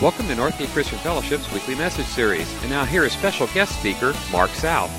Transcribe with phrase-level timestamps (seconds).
[0.00, 2.48] Welcome to Northgate Christian Fellowship's weekly message series.
[2.62, 4.92] And now here is special guest speaker, Mark South.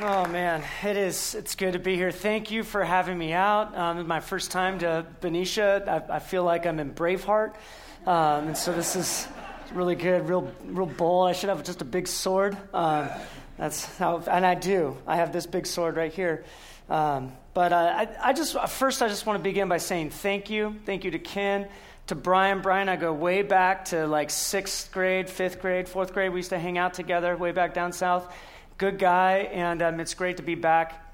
[0.00, 1.34] Oh man, it is.
[1.34, 2.12] It's good to be here.
[2.12, 3.76] Thank you for having me out.
[3.76, 6.06] Um, my first time to Benicia.
[6.08, 7.56] I, I, feel like I'm in Braveheart,
[8.06, 9.26] um, and so this is
[9.72, 10.28] really good.
[10.28, 11.28] Real, real bold.
[11.28, 12.56] I should have just a big sword.
[12.72, 13.08] Um,
[13.56, 14.96] that's how, and I do.
[15.08, 16.44] I have this big sword right here.
[16.88, 20.48] Um, but uh, I, I just first, I just want to begin by saying thank
[20.48, 21.66] you, thank you to Ken,
[22.06, 22.62] to Brian.
[22.62, 26.30] Brian, I go way back to like sixth grade, fifth grade, fourth grade.
[26.30, 28.32] We used to hang out together way back down south.
[28.76, 31.04] Good guy, and um, it's great to be back.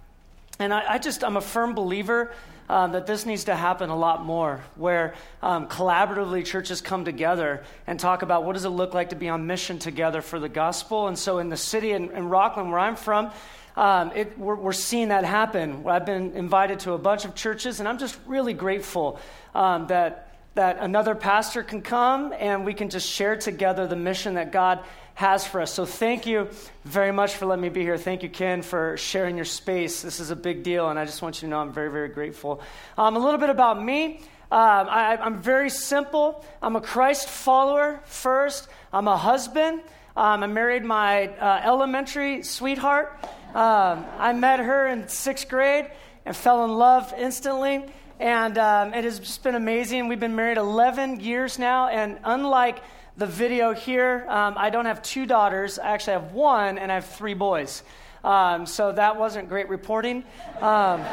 [0.58, 2.30] And I, I just, I'm a firm believer
[2.68, 7.62] um, that this needs to happen a lot more, where um, collaboratively churches come together
[7.86, 10.48] and talk about what does it look like to be on mission together for the
[10.48, 11.08] gospel.
[11.08, 13.30] And so in the city in, in Rocklin, where I'm from,
[13.76, 15.84] um, it, we're, we're, seeing that happen.
[15.86, 19.18] I've been invited to a bunch of churches, and I'm just really grateful
[19.52, 20.23] um, that,
[20.54, 24.84] that another pastor can come and we can just share together the mission that God
[25.14, 25.72] has for us.
[25.72, 26.48] So thank you
[26.84, 27.96] very much for letting me be here.
[27.96, 30.02] Thank you, Ken, for sharing your space.
[30.02, 32.08] This is a big deal, and I just want you to know I'm very, very
[32.08, 32.60] grateful.
[32.98, 34.20] Um, a little bit about me.
[34.50, 36.44] Um, I, I'm very simple.
[36.60, 38.68] I'm a Christ follower first.
[38.92, 39.80] I'm a husband.
[40.16, 43.18] Um, I married my uh, elementary sweetheart.
[43.54, 45.90] Um, I met her in sixth grade
[46.24, 47.84] and fell in love instantly.
[48.20, 50.08] And um, it has just been amazing.
[50.08, 51.88] We've been married 11 years now.
[51.88, 52.82] And unlike
[53.16, 55.78] the video here, um, I don't have two daughters.
[55.78, 57.82] I actually have one, and I have three boys.
[58.22, 60.24] Um, so that wasn't great reporting.
[60.60, 61.04] Um,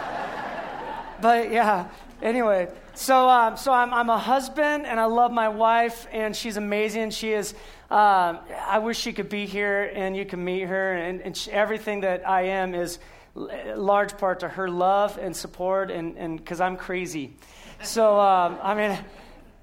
[1.22, 1.90] but yeah,
[2.22, 2.70] anyway.
[2.94, 7.10] So, um, so I'm, I'm a husband, and I love my wife, and she's amazing.
[7.12, 7.54] She is
[7.92, 10.94] um, I wish she could be here and you can meet her.
[10.94, 13.00] And, and she, everything that I am is
[13.36, 17.36] large part to her love and support, and because I'm crazy.
[17.84, 19.00] So, um, I mean,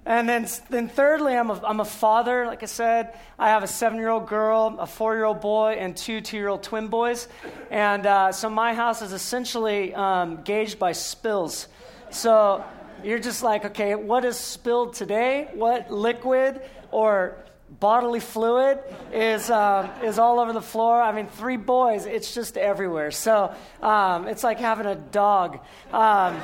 [0.08, 2.46] and then, then thirdly, I'm a, I'm a father.
[2.46, 5.76] Like I said, I have a seven year old girl, a four year old boy,
[5.78, 7.28] and two two year old twin boys.
[7.70, 11.68] And uh, so my house is essentially um, gauged by spills.
[12.10, 12.64] So
[13.04, 15.50] you're just like, okay, what is spilled today?
[15.52, 17.36] What liquid or
[17.80, 18.78] bodily fluid
[19.12, 21.00] is, um, is all over the floor.
[21.00, 23.10] I mean, three boys, it's just everywhere.
[23.10, 25.60] So um, it's like having a dog.
[25.92, 26.34] Um,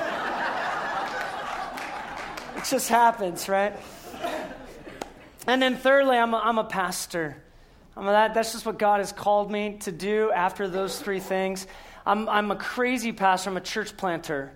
[2.57, 3.75] it just happens, right?
[5.47, 7.37] And then thirdly, I'm a, I'm a pastor.
[7.97, 11.21] I'm a, that, that's just what God has called me to do after those three
[11.21, 11.67] things.
[12.07, 14.53] I'm, I'm a crazy pastor, I'm a church planter.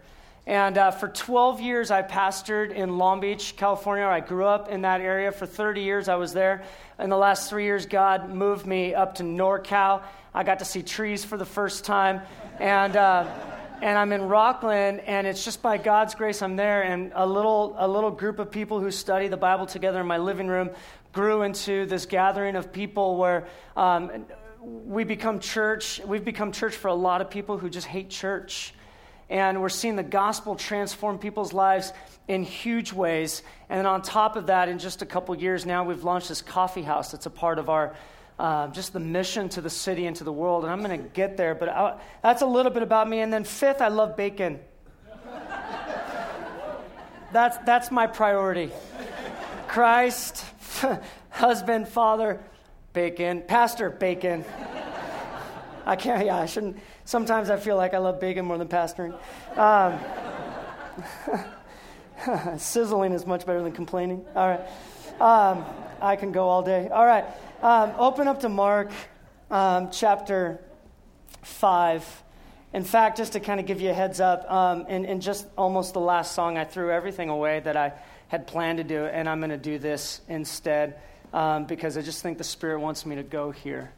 [0.48, 4.06] And uh, for 12 years, I pastored in Long Beach, California.
[4.06, 5.31] I grew up in that area.
[5.31, 6.62] For 30 years, I was there.
[6.98, 10.03] In the last three years, God moved me up to NorCal.
[10.32, 12.22] I got to see trees for the first time.
[12.59, 13.31] And, uh,
[13.82, 16.80] and I'm in Rocklin, and it's just by God's grace I'm there.
[16.80, 20.16] And a little, a little group of people who study the Bible together in my
[20.16, 20.70] living room
[21.12, 24.25] grew into this gathering of people where um,
[24.62, 26.00] we become church.
[26.06, 28.72] We've become church for a lot of people who just hate church
[29.31, 31.93] and we're seeing the gospel transform people's lives
[32.28, 33.43] in huge ways.
[33.69, 36.41] And then on top of that, in just a couple years now, we've launched this
[36.41, 37.94] coffee house that's a part of our
[38.39, 40.62] uh, just the mission to the city and to the world.
[40.62, 43.21] And I'm going to get there, but I, that's a little bit about me.
[43.21, 44.61] And then fifth, I love bacon.
[47.33, 48.71] that's that's my priority.
[49.66, 50.45] Christ,
[51.31, 52.41] husband, father,
[52.93, 54.45] bacon, pastor, bacon.
[55.88, 56.26] I can't.
[56.26, 56.78] Yeah, I shouldn't.
[57.06, 59.19] Sometimes I feel like I love bacon more than pastoring.
[59.56, 59.99] Um,
[62.59, 64.22] sizzling is much better than complaining.
[64.37, 64.60] All right.
[65.19, 65.65] Um,
[66.03, 66.91] I can go all day.
[66.91, 67.25] All right.
[67.62, 68.91] Um, open up to Mark
[69.50, 70.60] um, chapter
[71.41, 72.22] 5.
[72.75, 75.47] In fact, just to kind of give you a heads up, um, in, in just
[75.56, 77.94] almost the last song, I threw everything away that I
[78.28, 81.00] had planned to do, and I'm going to do this instead
[81.32, 83.91] um, because I just think the Spirit wants me to go here.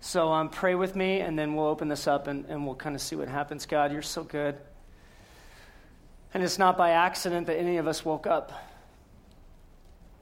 [0.00, 2.94] So um, pray with me, and then we'll open this up and, and we'll kind
[2.94, 3.66] of see what happens.
[3.66, 4.56] God, you're so good.
[6.32, 8.52] And it's not by accident that any of us woke up.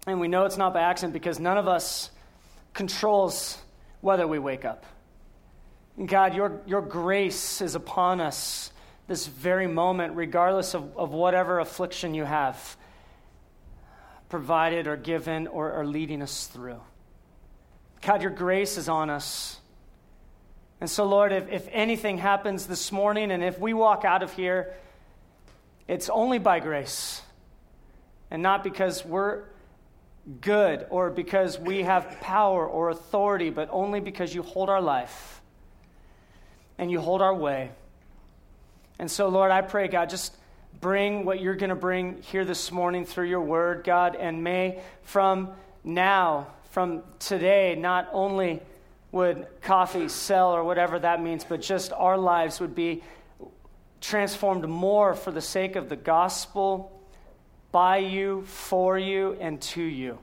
[0.07, 2.11] And we know it's not by accident because none of us
[2.75, 3.59] controls
[4.01, 4.87] whether we wake up.
[6.05, 8.71] God, your, your grace is upon us
[9.09, 12.77] this very moment, regardless of, of whatever affliction you have
[14.29, 16.81] provided or given or, or leading us through.
[18.03, 19.61] God, your grace is on us.
[20.81, 24.33] And so, Lord, if, if anything happens this morning and if we walk out of
[24.33, 24.75] here,
[25.89, 27.23] it's only by grace
[28.31, 29.45] and not because we're
[30.41, 35.41] good or because we have power or authority, but only because you hold our life
[36.79, 37.71] and you hold our way.
[38.99, 40.35] And so, Lord, I pray, God, just
[40.81, 44.83] bring what you're going to bring here this morning through your word, God, and may
[45.03, 45.51] from
[45.85, 48.61] now, from today, not only
[49.17, 53.03] would coffee sell or whatever that means, but just our lives would be
[54.03, 56.93] transformed more for the sake of the gospel,
[57.73, 60.19] by you, for you, and to you.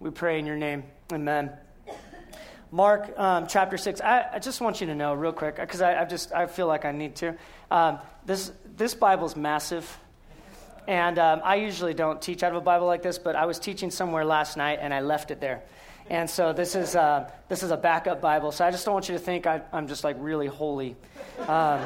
[0.00, 0.84] We pray in your name.
[1.10, 1.50] Amen.
[2.70, 4.02] Mark um, chapter 6.
[4.02, 6.66] I, I, just want you to know real quick, because I, I, just I feel
[6.66, 7.36] like I need to.
[7.70, 9.98] Um, this, this Bible's massive.
[10.86, 13.58] And um, I usually don't teach out of a Bible like this, but I was
[13.58, 15.62] teaching somewhere last night and I left it there.
[16.10, 18.50] And so this is, uh, this is a backup Bible.
[18.50, 20.96] So I just don't want you to think I, am just like really holy.
[21.46, 21.80] Um,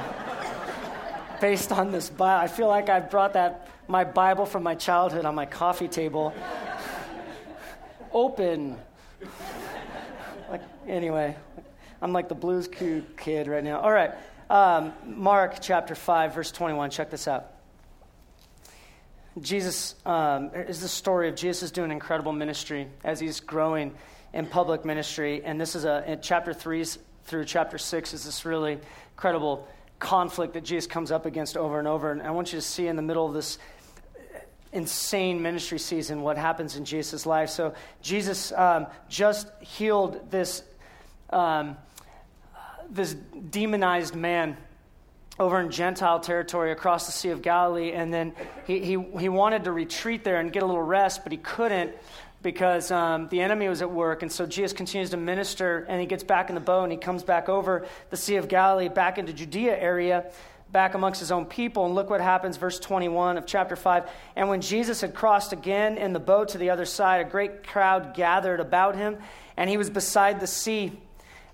[1.42, 2.42] based on this Bible.
[2.42, 6.32] I feel like I've brought that, my Bible from my childhood on my coffee table.
[8.12, 8.78] Open.
[10.50, 11.36] Like, anyway,
[12.00, 13.80] I'm like the blues kid right now.
[13.80, 14.12] All right.
[14.48, 16.88] Um, Mark chapter 5, verse 21.
[16.88, 17.50] Check this out.
[19.38, 23.92] Jesus um, is the story of Jesus doing incredible ministry as he's growing
[24.34, 25.42] in public ministry.
[25.44, 26.84] And this is a, chapter 3
[27.24, 28.78] through chapter 6 is this really
[29.12, 29.66] incredible
[29.98, 32.10] conflict that Jesus comes up against over and over.
[32.10, 33.58] And I want you to see in the middle of this
[34.72, 37.48] insane ministry season what happens in Jesus' life.
[37.48, 40.64] So Jesus um, just healed this,
[41.30, 41.76] um,
[42.90, 44.56] this demonized man
[45.38, 48.32] over in Gentile territory across the Sea of Galilee, and then
[48.66, 51.92] he, he, he wanted to retreat there and get a little rest, but he couldn't
[52.44, 54.22] because um, the enemy was at work.
[54.22, 56.98] And so Jesus continues to minister, and he gets back in the boat, and he
[56.98, 60.30] comes back over the Sea of Galilee, back into Judea area,
[60.70, 61.86] back amongst his own people.
[61.86, 64.08] And look what happens, verse 21 of chapter 5.
[64.36, 67.66] And when Jesus had crossed again in the boat to the other side, a great
[67.66, 69.18] crowd gathered about him,
[69.56, 70.92] and he was beside the sea.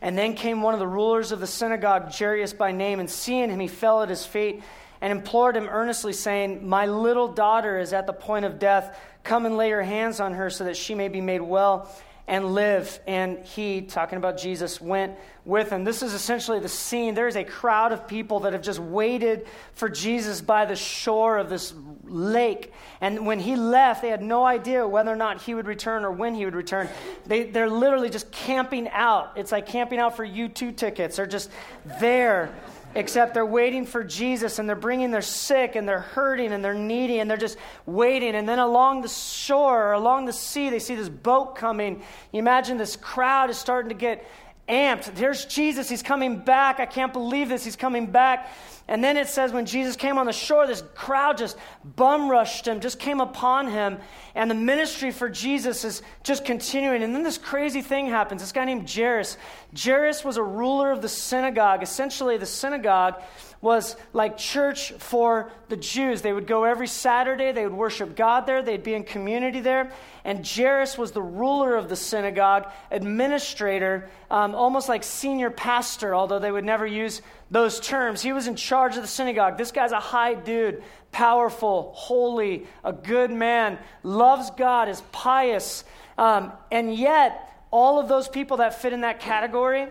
[0.03, 3.49] And then came one of the rulers of the synagogue, Jairus by name, and seeing
[3.49, 4.63] him, he fell at his feet
[5.01, 8.99] and implored him earnestly, saying, My little daughter is at the point of death.
[9.25, 11.91] Come and lay your hands on her so that she may be made well
[12.31, 13.01] and live.
[13.09, 15.83] And he, talking about Jesus, went with him.
[15.83, 17.15] This is essentially the scene.
[17.15, 21.39] There is a crowd of people that have just waited for Jesus by the shore
[21.39, 21.75] of this
[22.05, 22.73] lake.
[23.01, 26.13] And when he left, they had no idea whether or not he would return or
[26.13, 26.89] when he would return.
[27.27, 29.33] They, they're literally just camping out.
[29.35, 31.17] It's like camping out for U2 tickets.
[31.17, 31.51] They're just
[31.99, 32.55] there
[32.95, 36.75] except they're waiting for Jesus and they're bringing their sick and they're hurting and they're
[36.75, 37.57] needy and they're just
[37.87, 38.35] waiting.
[38.35, 42.03] And then along the shore or along the sea, they see this boat coming.
[42.33, 44.27] You imagine this crowd is starting to get
[44.71, 45.15] amped.
[45.15, 45.89] There's Jesus.
[45.89, 46.81] He's coming back.
[46.81, 47.65] I can't believe this.
[47.65, 48.51] He's coming back.
[48.89, 52.67] And then it says when Jesus came on the shore, this crowd just bum rushed
[52.67, 53.99] him, just came upon him.
[54.35, 57.03] And the ministry for Jesus is just continuing.
[57.03, 58.41] And then this crazy thing happens.
[58.41, 59.37] This guy named Jairus.
[59.81, 61.85] Jairus was a ruler of the synagogue.
[61.85, 63.23] Essentially, the synagogue
[63.61, 66.23] was like church for the Jews.
[66.23, 69.93] They would go every Saturday, they would worship God there, they'd be in community there.
[70.25, 76.39] And Jairus was the ruler of the synagogue, administrator, um, almost like senior pastor, although
[76.39, 77.21] they would never use
[77.51, 78.23] those terms.
[78.23, 79.59] He was in charge of the synagogue.
[79.59, 85.85] This guy's a high dude, powerful, holy, a good man, loves God, is pious.
[86.17, 89.89] Um, and yet, all of those people that fit in that category,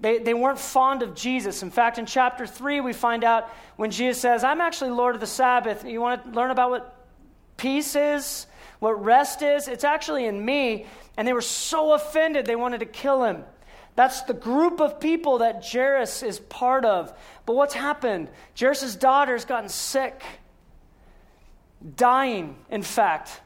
[0.00, 1.62] they, they weren't fond of Jesus.
[1.62, 5.20] In fact, in chapter 3, we find out when Jesus says, I'm actually Lord of
[5.20, 5.84] the Sabbath.
[5.84, 6.94] You want to learn about what
[7.56, 8.46] peace is,
[8.78, 9.66] what rest is?
[9.66, 10.86] It's actually in me.
[11.16, 13.44] And they were so offended, they wanted to kill him.
[13.96, 17.12] That's the group of people that Jairus is part of.
[17.44, 18.28] But what's happened?
[18.56, 20.22] Jairus' daughter has gotten sick,
[21.96, 23.40] dying, in fact.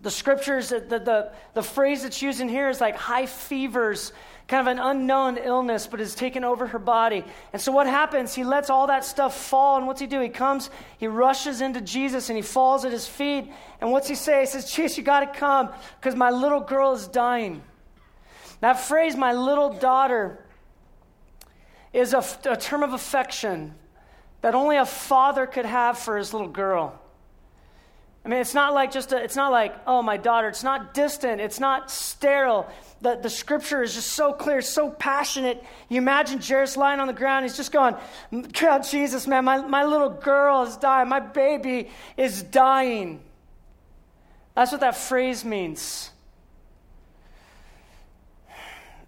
[0.00, 4.14] The scriptures, the, the, the phrase that's used in here is like high fevers,
[4.50, 7.24] kind of an unknown illness, but has taken over her body.
[7.52, 8.34] And so what happens?
[8.34, 10.20] He lets all that stuff fall, and what's he do?
[10.20, 13.48] He comes, he rushes into Jesus, and he falls at his feet.
[13.80, 14.40] And what's he say?
[14.40, 17.62] He says, Jesus, you got to come because my little girl is dying.
[18.58, 20.44] That phrase, my little daughter,
[21.92, 23.76] is a, a term of affection
[24.40, 27.00] that only a father could have for his little girl.
[28.24, 30.48] I mean, it's not like just a, it's not like, oh, my daughter.
[30.48, 31.40] It's not distant.
[31.40, 32.70] It's not sterile.
[33.00, 35.64] The, the scripture is just so clear, so passionate.
[35.88, 37.46] You imagine Jairus lying on the ground.
[37.46, 37.96] He's just going,
[38.52, 41.08] God, Jesus, man, my, my little girl is dying.
[41.08, 43.22] My baby is dying.
[44.54, 46.10] That's what that phrase means.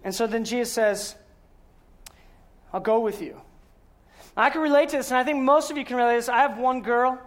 [0.03, 1.15] And so then Jesus says,
[2.73, 3.39] I'll go with you.
[4.35, 6.29] I can relate to this, and I think most of you can relate to this.
[6.29, 7.21] I have one girl.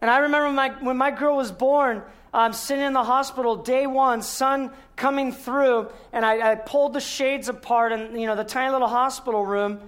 [0.00, 2.02] And I remember when my, when my girl was born,
[2.32, 7.00] um, sitting in the hospital, day one, sun coming through, and I, I pulled the
[7.00, 9.80] shades apart in you know, the tiny little hospital room.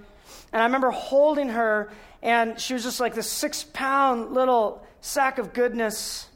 [0.51, 1.91] And I remember holding her,
[2.21, 6.27] and she was just like this six pound little sack of goodness.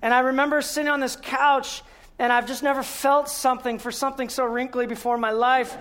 [0.00, 1.82] And I remember sitting on this couch,
[2.18, 5.76] and I've just never felt something for something so wrinkly before in my life.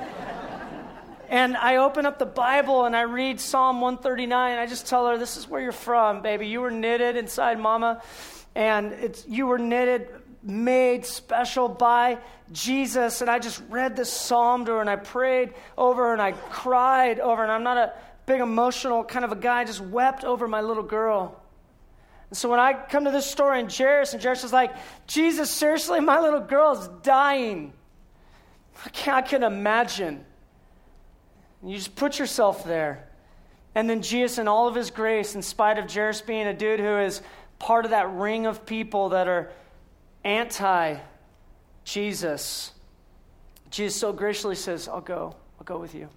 [1.32, 4.58] And I open up the Bible and I read Psalm 139.
[4.58, 6.48] I just tell her, This is where you're from, baby.
[6.48, 8.02] You were knitted inside mama,
[8.54, 10.10] and it's, you were knitted,
[10.44, 12.18] made special by
[12.52, 13.22] Jesus.
[13.22, 16.34] And I just read this psalm to her and I prayed over her and I
[16.34, 17.44] cried over her.
[17.44, 17.94] And I'm not a
[18.26, 21.42] big emotional kind of a guy, I just wept over my little girl.
[22.30, 24.74] And so when I come to this story in Jairus, and Jairus is like,
[25.08, 27.72] Jesus, seriously, my little girl is dying.
[28.86, 30.26] I I can imagine.
[31.64, 33.08] You just put yourself there.
[33.76, 36.80] And then Jesus, in all of his grace, in spite of Jairus being a dude
[36.80, 37.22] who is
[37.60, 39.52] part of that ring of people that are
[40.24, 40.98] anti
[41.84, 42.72] Jesus,
[43.70, 45.36] Jesus so graciously says, I'll go.
[45.60, 46.10] I'll go with you.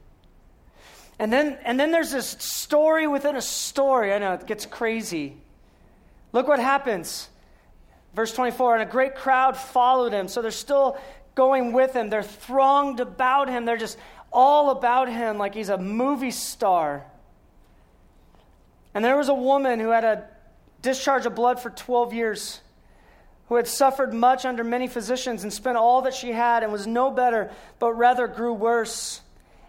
[1.19, 4.13] And then, and then there's this story within a story.
[4.13, 5.37] I know it gets crazy.
[6.33, 7.29] Look what happens.
[8.15, 10.27] Verse 24 And a great crowd followed him.
[10.27, 10.99] So they're still
[11.35, 12.11] going with him.
[12.11, 13.65] They're thronged about him.
[13.65, 13.99] They're just
[14.33, 17.05] all about him like he's a movie star.
[18.95, 20.29] And there was a woman who had a
[20.83, 22.61] discharge of blood for 12 years,
[23.49, 26.87] who had suffered much under many physicians and spent all that she had and was
[26.87, 29.21] no better, but rather grew worse.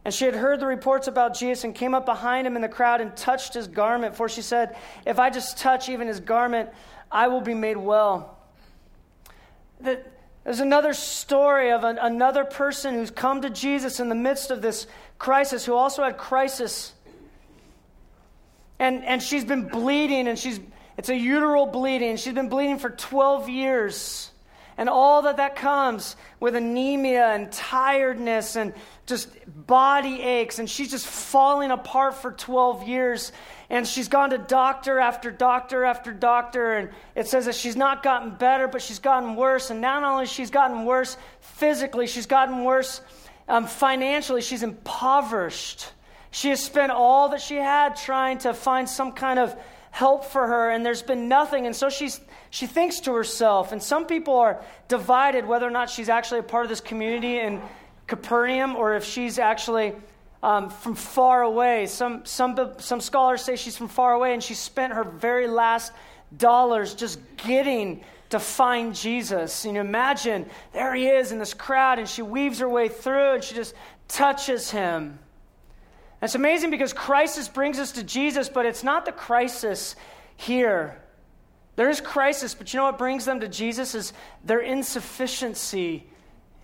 [0.04, 2.70] And she had heard the reports about Jesus and came up behind him in the
[2.70, 4.16] crowd and touched his garment.
[4.16, 6.70] For she said, If I just touch even his garment,
[7.12, 8.38] I will be made well.
[10.46, 14.62] There's another story of an, another person who's come to Jesus in the midst of
[14.62, 14.86] this
[15.18, 16.94] crisis, who also had crisis.
[18.78, 20.60] And, and she's been bleeding, and she's,
[20.98, 22.16] it's a uteral bleeding.
[22.18, 24.30] She's been bleeding for 12 years.
[24.78, 28.74] And all that that comes with anemia and tiredness and
[29.06, 29.30] just
[29.68, 33.32] body aches, and she's just falling apart for 12 years.
[33.70, 38.04] And she's gone to doctor after doctor after doctor, and it says that she's not
[38.04, 39.70] gotten better, but she's gotten worse.
[39.70, 43.02] And not only she's gotten worse physically, she's gotten worse
[43.48, 44.42] um, financially.
[44.42, 45.92] She's impoverished.
[46.32, 49.56] She has spent all that she had trying to find some kind of
[49.92, 51.66] help for her, and there's been nothing.
[51.66, 52.20] And so she's,
[52.50, 56.44] she thinks to herself, and some people are divided whether or not she's actually a
[56.44, 57.62] part of this community and
[58.08, 59.94] Capernaum or if she's actually
[60.44, 61.88] um, from far away.
[61.88, 65.92] Some, some, some scholars say she's from far away and she spent her very last
[66.38, 69.66] dollars just getting to find Jesus.
[69.66, 73.36] And you imagine there he is in this crowd and she weaves her way through
[73.36, 73.74] and she just
[74.08, 75.20] touches him.
[76.22, 79.96] It's amazing because crisis brings us to Jesus, but it's not the crisis
[80.36, 81.00] here.
[81.76, 86.08] There is crisis, but you know what brings them to Jesus is their insufficiency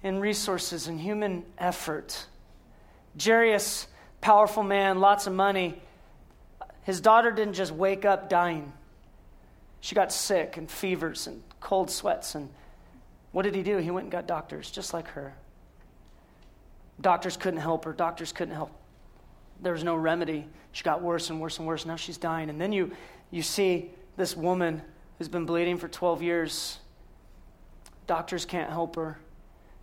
[0.04, 2.26] in resources and human effort.
[3.22, 3.88] Jairus,
[4.20, 5.82] powerful man, lots of money.
[6.84, 8.74] His daughter didn't just wake up dying.
[9.82, 12.36] She got sick and fevers and cold sweats.
[12.36, 12.50] And
[13.32, 13.78] what did he do?
[13.78, 15.34] He went and got doctors, just like her.
[17.00, 17.94] Doctors couldn't help her.
[17.94, 18.72] Doctors couldn't help.
[19.62, 20.48] There was no remedy.
[20.72, 21.86] She got worse and worse and worse.
[21.86, 22.50] Now she's dying.
[22.50, 22.92] And then you,
[23.30, 24.82] you see this woman
[25.18, 26.80] who's been bleeding for 12 years.
[28.08, 29.20] Doctors can't help her.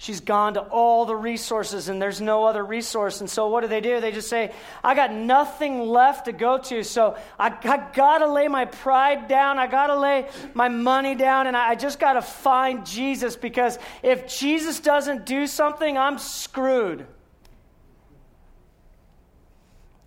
[0.01, 3.21] She's gone to all the resources and there's no other resource.
[3.21, 4.01] And so what do they do?
[4.01, 4.53] They just say,
[4.83, 6.85] I got nothing left to go to.
[6.85, 9.59] So I, I got to lay my pride down.
[9.59, 11.49] I got to lay my money down.
[11.49, 16.19] And I, I just got to find Jesus because if Jesus doesn't do something, I'm
[16.19, 17.05] screwed.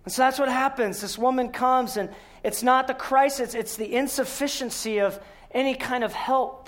[0.04, 1.02] And so that's what happens.
[1.02, 2.08] This woman comes and
[2.42, 5.20] it's not the crisis, it's the insufficiency of
[5.52, 6.61] any kind of help.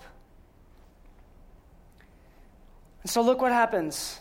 [3.05, 4.21] And so look what happens.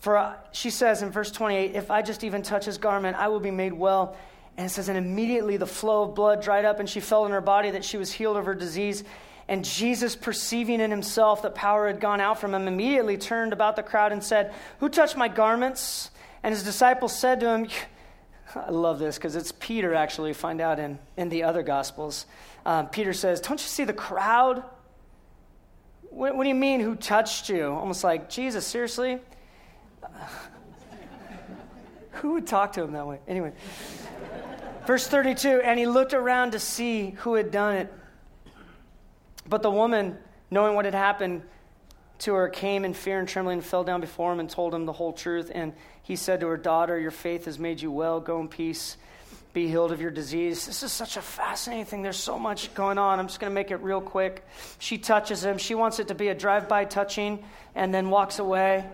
[0.00, 3.28] For uh, she says in verse 28, if I just even touch his garment, I
[3.28, 4.16] will be made well.
[4.56, 7.32] And it says, and immediately the flow of blood dried up, and she felt in
[7.32, 9.04] her body that she was healed of her disease.
[9.48, 13.76] And Jesus, perceiving in himself that power had gone out from him, immediately turned about
[13.76, 16.10] the crowd and said, Who touched my garments?
[16.42, 17.68] And his disciples said to him,
[18.54, 22.26] I love this because it's Peter actually, find out in, in the other Gospels.
[22.64, 24.64] Um, Peter says, Don't you see the crowd?
[26.16, 27.66] What, what do you mean, who touched you?
[27.66, 29.18] Almost like, Jesus, seriously?
[32.12, 33.18] who would talk to him that way?
[33.28, 33.52] Anyway.
[34.86, 37.92] Verse 32 And he looked around to see who had done it.
[39.46, 40.16] But the woman,
[40.50, 41.42] knowing what had happened
[42.20, 44.86] to her, came in fear and trembling and fell down before him and told him
[44.86, 45.52] the whole truth.
[45.54, 48.20] And he said to her, Daughter, your faith has made you well.
[48.20, 48.96] Go in peace
[49.56, 50.66] be healed of your disease.
[50.66, 52.02] This is such a fascinating thing.
[52.02, 53.18] There's so much going on.
[53.18, 54.44] I'm just going to make it real quick.
[54.78, 55.56] She touches him.
[55.56, 57.42] She wants it to be a drive by touching
[57.74, 58.84] and then walks away.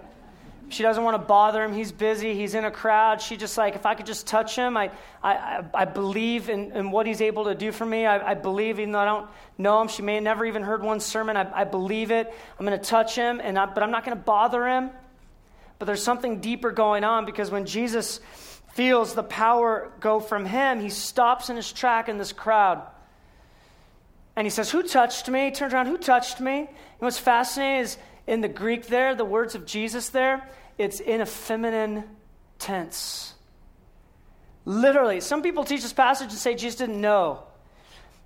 [0.69, 1.73] She doesn't want to bother him.
[1.73, 2.37] He's busy.
[2.37, 3.21] He's in a crowd.
[3.21, 6.93] She just like, if I could just touch him, I, I, I believe in, in
[6.93, 8.07] what he's able to do for me.
[8.07, 9.29] I, I believe, even though I don't
[9.59, 11.37] know him, she may have never even heard one sermon.
[11.37, 12.33] I, I believe it.
[12.57, 14.91] I'm going to touch him, and I, but I'm not going to bother him.
[15.81, 18.21] But there's something deeper going on because when Jesus
[18.73, 22.83] feels the power go from him, he stops in his track in this crowd.
[24.35, 25.47] And he says, Who touched me?
[25.47, 26.61] He turns around, Who touched me?
[26.61, 30.49] And what's fascinating is in the Greek there, the words of Jesus there,
[30.79, 32.05] it's in a feminine
[32.59, 33.35] tense.
[34.65, 37.43] Literally, some people teach this passage and say Jesus didn't know.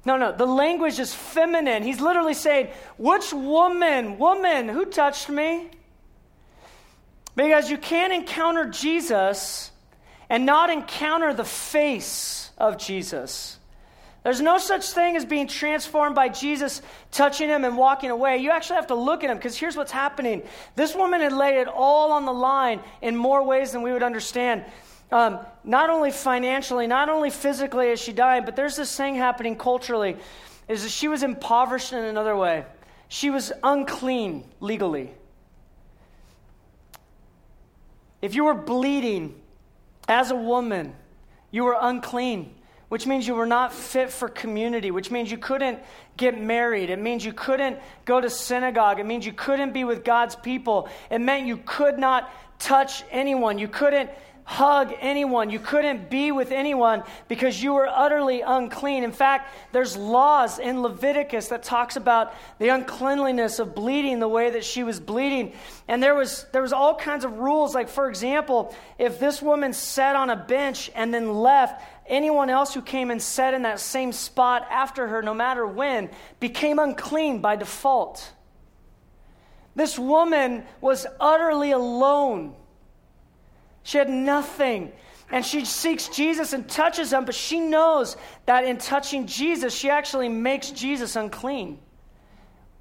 [0.04, 1.82] No, no, the language is feminine.
[1.82, 5.70] He's literally saying, Which woman, woman, who touched me?
[7.34, 9.72] Because you can't encounter Jesus
[10.28, 13.58] and not encounter the face of Jesus.
[14.22, 18.38] There's no such thing as being transformed by Jesus touching him and walking away.
[18.38, 20.42] You actually have to look at him because here's what's happening.
[20.74, 24.02] This woman had laid it all on the line in more ways than we would
[24.02, 24.64] understand.
[25.12, 29.54] Um, not only financially, not only physically as she died, but there's this thing happening
[29.54, 30.16] culturally
[30.66, 32.64] is that she was impoverished in another way.
[33.06, 35.12] She was unclean legally.
[38.20, 39.40] If you were bleeding
[40.08, 40.94] as a woman,
[41.50, 42.56] you were unclean
[42.88, 45.80] which means you were not fit for community, which means you couldn't
[46.16, 46.88] get married.
[46.88, 49.00] It means you couldn't go to synagogue.
[49.00, 50.88] It means you couldn't be with God's people.
[51.10, 53.58] It meant you could not touch anyone.
[53.58, 54.10] You couldn't
[54.46, 55.50] hug anyone.
[55.50, 59.02] You couldn't be with anyone because you were utterly unclean.
[59.02, 64.50] In fact, there's laws in Leviticus that talks about the uncleanliness of bleeding the way
[64.50, 65.52] that she was bleeding.
[65.88, 69.72] And there was there was all kinds of rules like for example, if this woman
[69.72, 73.80] sat on a bench and then left, anyone else who came and sat in that
[73.80, 78.32] same spot after her no matter when became unclean by default.
[79.74, 82.54] This woman was utterly alone.
[83.86, 84.90] She had nothing.
[85.30, 89.90] And she seeks Jesus and touches him, but she knows that in touching Jesus, she
[89.90, 91.78] actually makes Jesus unclean.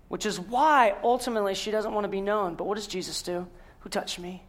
[0.08, 2.56] Which is why ultimately she doesn't want to be known.
[2.56, 3.46] But what does Jesus do?
[3.82, 4.42] Who touched me?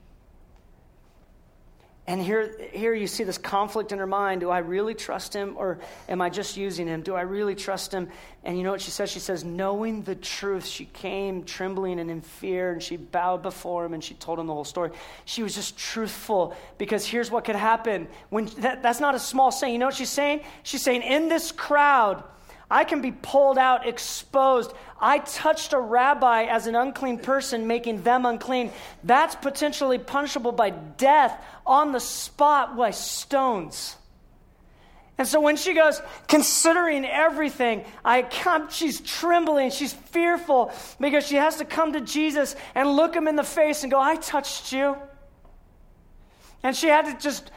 [2.09, 4.41] And here, here you see this conflict in her mind.
[4.41, 7.03] Do I really trust him or am I just using him?
[7.03, 8.09] Do I really trust him?
[8.45, 9.11] And you know what she says?
[9.11, 13.85] She says, knowing the truth, she came trembling and in fear and she bowed before
[13.85, 14.93] him and she told him the whole story.
[15.25, 18.07] She was just truthful because here's what could happen.
[18.31, 19.73] When that, that's not a small saying.
[19.73, 20.43] You know what she's saying?
[20.63, 22.23] She's saying, in this crowd,
[22.71, 24.73] I can be pulled out, exposed.
[25.01, 28.73] I touched a rabbi as an unclean person, making them unclean.
[29.05, 33.97] That's potentially punishable by death on the spot by stones.
[35.19, 41.37] And so when she goes, considering everything, I come, she's trembling, she's fearful because she
[41.37, 44.73] has to come to Jesus and look him in the face and go, I touched
[44.73, 44.97] you.
[46.63, 47.51] And she had to just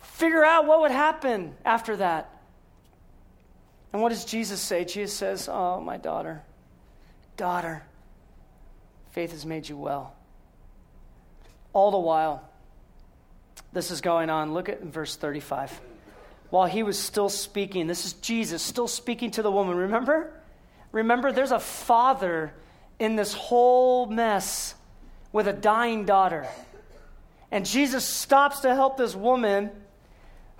[0.00, 2.31] figure out what would happen after that.
[3.92, 4.84] And what does Jesus say?
[4.84, 6.42] Jesus says, Oh, my daughter,
[7.36, 7.82] daughter,
[9.10, 10.14] faith has made you well.
[11.72, 12.48] All the while,
[13.72, 14.54] this is going on.
[14.54, 15.80] Look at verse 35.
[16.50, 19.76] While he was still speaking, this is Jesus still speaking to the woman.
[19.76, 20.32] Remember?
[20.92, 22.52] Remember, there's a father
[22.98, 24.74] in this whole mess
[25.32, 26.46] with a dying daughter.
[27.50, 29.70] And Jesus stops to help this woman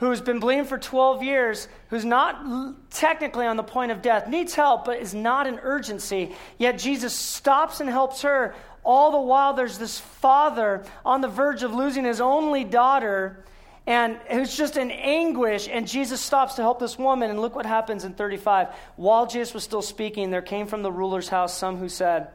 [0.09, 4.55] who's been bleeding for 12 years, who's not technically on the point of death, needs
[4.55, 6.35] help, but is not an urgency.
[6.59, 8.55] Yet Jesus stops and helps her.
[8.85, 13.45] All the while, there's this father on the verge of losing his only daughter,
[13.87, 15.69] and who's just in anguish.
[15.71, 17.31] And Jesus stops to help this woman.
[17.31, 18.69] And look what happens in 35.
[18.97, 22.29] While Jesus was still speaking, there came from the ruler's house some who said,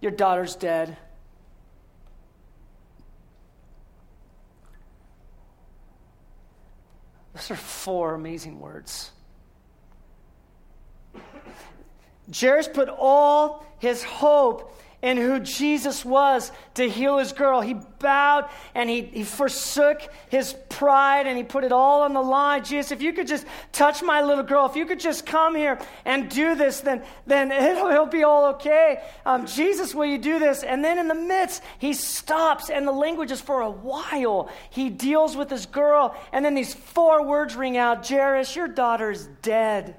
[0.00, 0.96] Your daughter's dead.
[7.40, 9.12] Those are four amazing words.
[12.30, 17.60] Jairus put all his hope in who Jesus was to heal his girl.
[17.60, 22.20] He bowed and he, he forsook his pride and he put it all on the
[22.20, 22.64] line.
[22.64, 25.78] Jesus, if you could just touch my little girl, if you could just come here
[26.04, 29.02] and do this, then, then it'll, it'll be all okay.
[29.24, 30.62] Um, Jesus, will you do this?
[30.62, 34.50] And then in the midst, he stops and the language is for a while.
[34.68, 39.26] He deals with his girl and then these four words ring out Jairus, your daughter's
[39.40, 39.96] dead.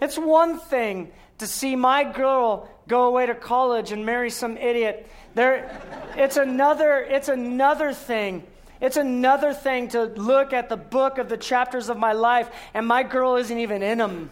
[0.00, 5.10] It's one thing to see my girl go away to college and marry some idiot.
[5.34, 5.70] There,
[6.16, 8.44] it's another, it's another thing.
[8.80, 12.86] It's another thing to look at the book of the chapters of my life and
[12.86, 14.30] my girl isn't even in them.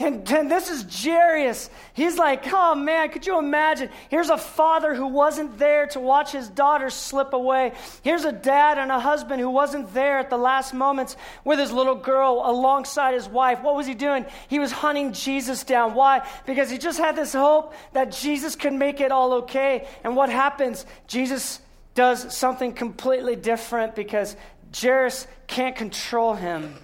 [0.00, 1.68] And, this is Jairus.
[1.92, 3.90] He's like, oh man, could you imagine?
[4.08, 7.74] Here's a father who wasn't there to watch his daughter slip away.
[8.02, 11.70] Here's a dad and a husband who wasn't there at the last moments with his
[11.70, 13.60] little girl alongside his wife.
[13.60, 14.24] What was he doing?
[14.48, 15.92] He was hunting Jesus down.
[15.92, 16.26] Why?
[16.46, 19.86] Because he just had this hope that Jesus could make it all okay.
[20.02, 20.86] And what happens?
[21.08, 21.60] Jesus
[21.94, 24.34] does something completely different because
[24.74, 26.74] Jairus can't control him.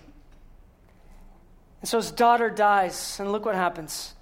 [1.86, 4.12] And so his daughter dies, and look what happens.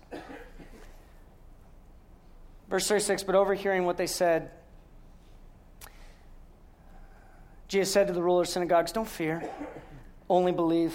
[2.68, 4.50] Verse 36 But overhearing what they said,
[7.66, 9.48] Jesus said to the ruler of synagogues, Don't fear,
[10.28, 10.94] only believe.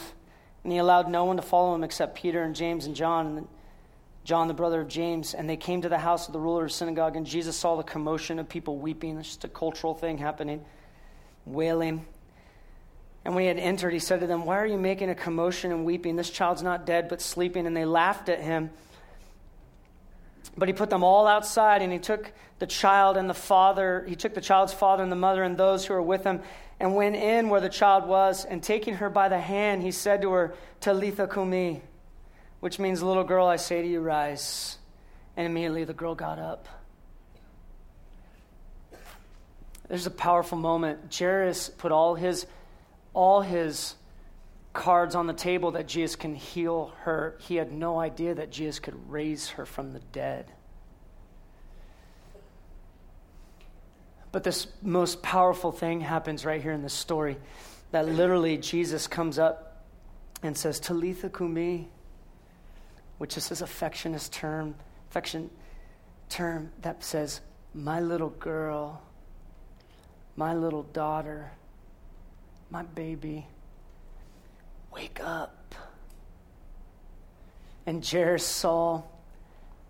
[0.63, 3.47] And he allowed no one to follow him except Peter and James and John, and
[4.23, 5.33] John, the brother of James.
[5.33, 7.83] And they came to the house of the ruler of synagogue, and Jesus saw the
[7.83, 9.17] commotion of people weeping.
[9.17, 10.63] It's just a cultural thing happening,
[11.47, 12.05] wailing.
[13.25, 15.71] And when he had entered, he said to them, Why are you making a commotion
[15.71, 16.15] and weeping?
[16.15, 17.67] This child's not dead, but sleeping.
[17.67, 18.69] And they laughed at him.
[20.57, 24.15] But he put them all outside, and he took the child and the father, he
[24.15, 26.41] took the child's father and the mother and those who were with him,
[26.79, 28.45] and went in where the child was.
[28.45, 31.81] And taking her by the hand, he said to her, Talitha cumi,
[32.59, 34.77] which means, Little girl, I say to you, rise.
[35.37, 36.67] And immediately the girl got up.
[39.87, 41.15] There's a powerful moment.
[41.17, 42.45] Jairus put all his
[43.13, 43.95] all his
[44.73, 47.35] cards on the table that Jesus can heal her.
[47.39, 50.51] He had no idea that Jesus could raise her from the dead.
[54.31, 57.37] But this most powerful thing happens right here in this story
[57.91, 59.83] that literally Jesus comes up
[60.43, 61.89] and says, Talitha cumi,
[63.17, 64.75] which is his affectionate term,
[65.09, 65.49] affection
[66.29, 67.41] term that says,
[67.73, 69.01] my little girl,
[70.35, 71.51] my little daughter
[72.69, 73.47] my baby,
[74.93, 75.75] wake up.
[77.85, 79.03] And Jairus saw,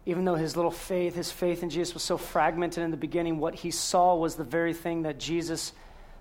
[0.06, 3.40] even though his little faith, his faith in Jesus was so fragmented in the beginning,
[3.40, 5.74] what he saw was the very thing that Jesus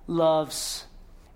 [0.06, 0.84] loves,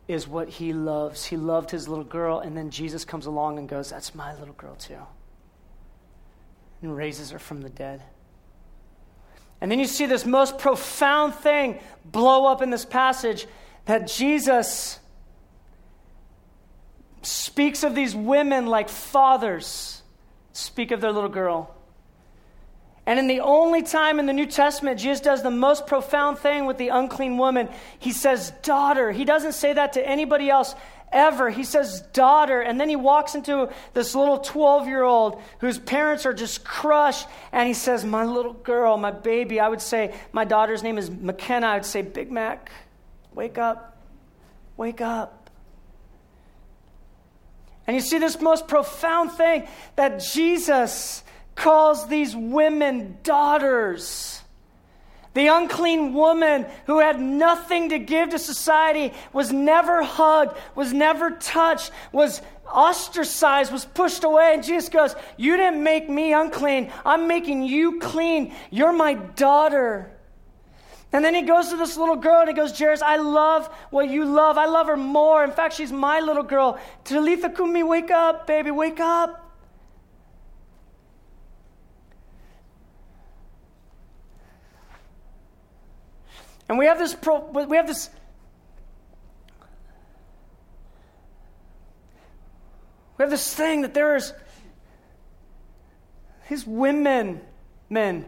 [0.09, 1.25] is what he loves.
[1.25, 4.55] He loved his little girl, and then Jesus comes along and goes, That's my little
[4.55, 4.99] girl too.
[6.81, 8.03] And raises her from the dead.
[9.61, 13.47] And then you see this most profound thing blow up in this passage
[13.85, 14.99] that Jesus
[17.23, 20.03] speaks of these women like fathers
[20.53, 21.75] speak of their little girl.
[23.05, 26.67] And in the only time in the New Testament, Jesus does the most profound thing
[26.67, 27.69] with the unclean woman.
[27.99, 29.11] He says, daughter.
[29.11, 30.77] He doesn't say that to anybody else
[31.11, 31.51] ever.
[31.51, 32.61] He says, daughter.
[32.61, 37.27] And then he walks into this little 12 year old whose parents are just crushed.
[37.51, 39.59] And he says, my little girl, my baby.
[39.59, 41.67] I would say, my daughter's name is McKenna.
[41.67, 42.71] I would say, Big Mac,
[43.35, 43.99] wake up.
[44.77, 45.42] Wake up.
[47.87, 49.67] And you see this most profound thing
[49.97, 51.23] that Jesus
[51.55, 54.41] calls these women daughters.
[55.35, 61.31] The unclean woman who had nothing to give to society was never hugged, was never
[61.31, 64.53] touched, was ostracized, was pushed away.
[64.55, 66.93] And Jesus goes, You didn't make me unclean.
[67.05, 68.55] I'm making you clean.
[68.71, 70.13] You're my daughter.
[71.13, 74.09] And then he goes to this little girl and he goes, Jairus, I love what
[74.09, 74.57] you love.
[74.57, 75.45] I love her more.
[75.45, 76.79] In fact, she's my little girl.
[77.05, 79.39] Talitha Kumi, wake up, baby, wake up.
[86.69, 88.09] And we have this, pro, we have this,
[93.19, 94.33] we have this thing that there is
[96.49, 97.43] these women,
[97.91, 98.25] men,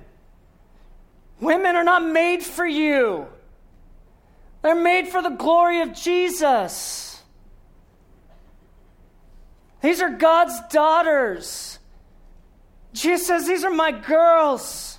[1.40, 3.26] Women are not made for you,
[4.62, 7.22] they're made for the glory of Jesus.
[9.82, 11.78] These are God's daughters.
[12.94, 14.98] Jesus says, These are my girls.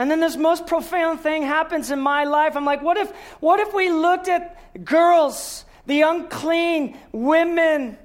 [0.00, 2.56] And then this most profound thing happens in my life.
[2.56, 7.98] I'm like, what if, what if we looked at girls, the unclean, women,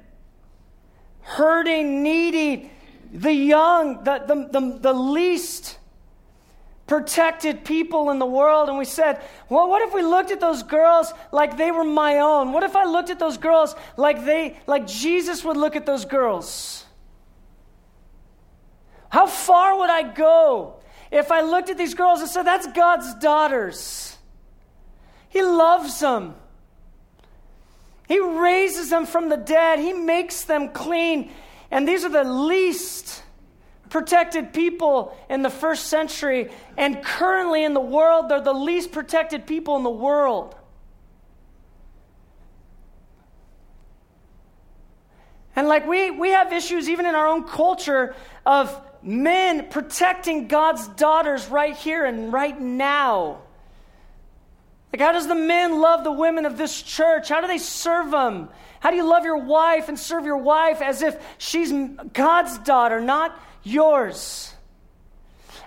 [1.21, 2.69] hurting, needy,
[3.13, 5.77] the young, the, the, the, the least?
[6.87, 10.61] Protected people in the world and we said, well, what if we looked at those
[10.61, 12.51] girls like they were my own?
[12.51, 16.05] What if I looked at those girls like they like Jesus would look at those
[16.05, 16.85] girls?
[19.09, 20.75] How far would I go
[21.09, 24.17] if I looked at these girls and said, that's God's daughters?
[25.29, 26.35] He loves them.
[28.07, 29.79] He raises them from the dead.
[29.79, 31.31] He makes them clean.
[31.71, 33.23] And these are the least
[33.89, 39.45] protected people in the first century, and currently in the world, they're the least protected
[39.45, 40.55] people in the world.
[45.55, 50.87] And like we, we have issues even in our own culture of men protecting God's
[50.89, 53.41] daughters right here and right now.
[54.91, 57.29] Like, how does the men love the women of this church?
[57.29, 58.49] How do they serve them?
[58.79, 61.71] How do you love your wife and serve your wife as if she's
[62.13, 64.53] God's daughter, not yours?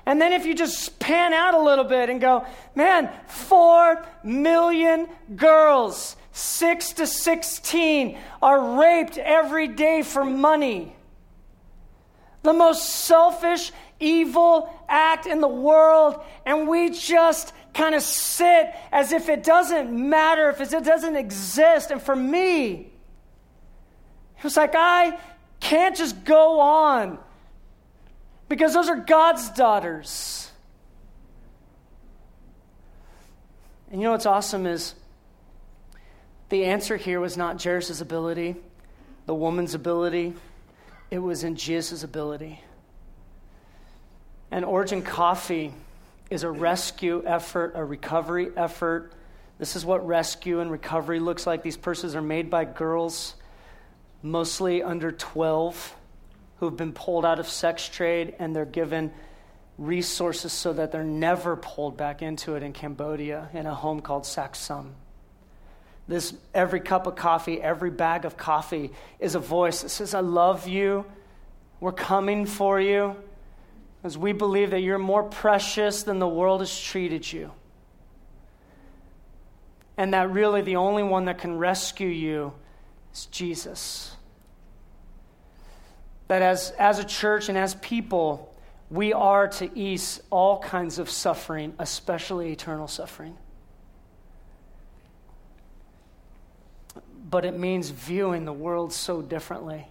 [0.06, 5.06] And then if you just pan out a little bit and go, man, four million
[5.37, 10.96] girls, six to 16, are raped every day for money.
[12.42, 19.12] The most selfish, evil act in the world, and we just kind of sit as
[19.12, 21.90] if it doesn't matter, if it doesn't exist.
[21.90, 22.90] And for me,
[24.38, 25.18] it was like, I
[25.61, 27.18] can't just go on
[28.48, 30.50] because those are God's daughters.
[33.90, 34.94] And you know what's awesome is
[36.48, 38.56] the answer here was not Jairus' ability,
[39.26, 40.34] the woman's ability,
[41.11, 42.62] it was in Jesus' ability.
[44.50, 45.72] And Origin Coffee
[46.30, 49.12] is a rescue effort, a recovery effort.
[49.58, 51.62] This is what rescue and recovery looks like.
[51.62, 53.34] These purses are made by girls,
[54.22, 55.94] mostly under 12
[56.61, 59.12] who've been pulled out of sex trade and they're given
[59.77, 64.27] resources so that they're never pulled back into it in Cambodia in a home called
[64.27, 64.94] Sak Saum.
[66.09, 68.90] This every cup of coffee, every bag of coffee
[69.21, 71.05] is a voice that says, I love you.
[71.81, 73.14] We're coming for you.
[74.03, 77.53] As we believe that you're more precious than the world has treated you.
[79.97, 82.53] And that really the only one that can rescue you
[83.12, 84.16] is Jesus
[86.29, 88.55] that as, as a church and as people,
[88.91, 93.37] we are to ease all kinds of suffering, especially eternal suffering.
[97.31, 99.88] But it means viewing the world so differently.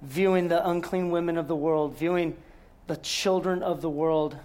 [0.00, 2.36] Viewing the unclean women of the world, viewing
[2.86, 4.36] the children of the world,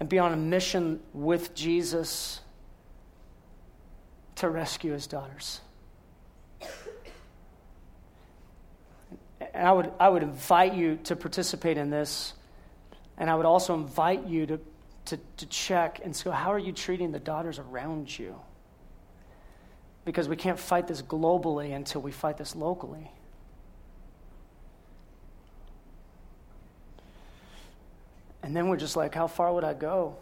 [0.00, 2.40] and be on a mission with Jesus
[4.36, 5.60] to rescue his daughters.
[9.54, 12.34] And I would, I would invite you to participate in this.
[13.16, 14.60] And I would also invite you to,
[15.06, 18.34] to, to check and see how are you treating the daughters around you?
[20.04, 23.10] Because we can't fight this globally until we fight this locally.
[28.42, 30.16] And then we're just like, how far would I go?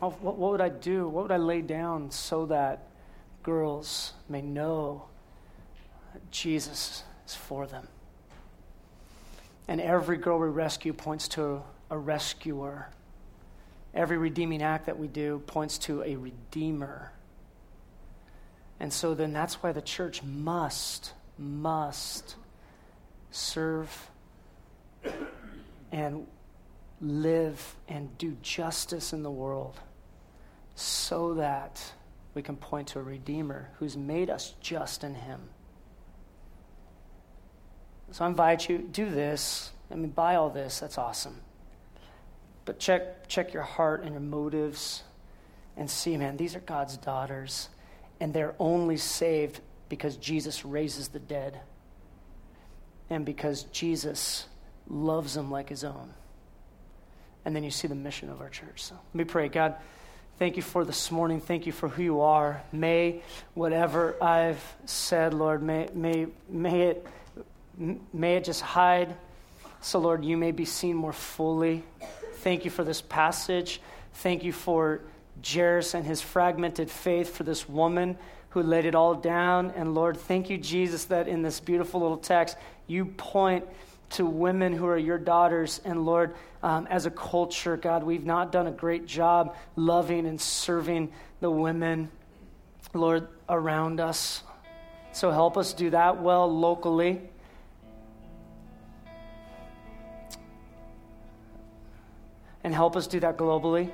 [0.00, 1.08] How, what, what would I do?
[1.08, 2.86] What would I lay down so that
[3.42, 5.06] girls may know
[6.30, 7.88] Jesus is for them.
[9.68, 12.88] And every girl we rescue points to a rescuer.
[13.94, 17.12] Every redeeming act that we do points to a redeemer.
[18.80, 22.36] And so then that's why the church must, must
[23.30, 24.10] serve
[25.92, 26.26] and
[27.00, 29.78] live and do justice in the world
[30.74, 31.92] so that
[32.34, 35.40] we can point to a Redeemer who's made us just in Him.
[38.12, 39.72] So I invite you, do this.
[39.90, 40.80] I mean, buy all this.
[40.80, 41.40] That's awesome.
[42.64, 45.02] But check, check your heart and your motives
[45.76, 47.70] and see, man, these are God's daughters,
[48.20, 51.60] and they're only saved because Jesus raises the dead
[53.08, 54.46] and because Jesus
[54.86, 56.12] loves them like his own.
[57.44, 58.84] And then you see the mission of our church.
[58.84, 59.48] So let me pray.
[59.48, 59.74] God,
[60.38, 61.40] thank you for this morning.
[61.40, 62.62] Thank you for who you are.
[62.70, 63.22] May
[63.54, 67.06] whatever I've said, Lord, may, may, may it
[67.76, 69.16] May it just hide
[69.84, 71.82] so, Lord, you may be seen more fully.
[72.34, 73.80] Thank you for this passage.
[74.14, 75.00] Thank you for
[75.44, 78.16] Jairus and his fragmented faith, for this woman
[78.50, 79.72] who laid it all down.
[79.72, 82.56] And Lord, thank you, Jesus, that in this beautiful little text,
[82.86, 83.64] you point
[84.10, 85.80] to women who are your daughters.
[85.84, 90.40] And Lord, um, as a culture, God, we've not done a great job loving and
[90.40, 92.08] serving the women,
[92.94, 94.44] Lord, around us.
[95.10, 97.20] So help us do that well locally.
[102.64, 103.90] And help us do that globally.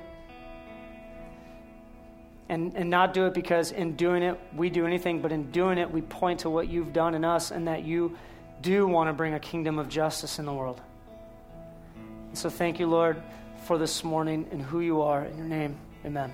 [2.47, 5.77] And, and not do it because in doing it we do anything, but in doing
[5.77, 8.17] it we point to what you've done in us and that you
[8.61, 10.81] do want to bring a kingdom of justice in the world.
[12.29, 13.21] And so thank you, Lord,
[13.65, 15.25] for this morning and who you are.
[15.25, 16.33] In your name, amen.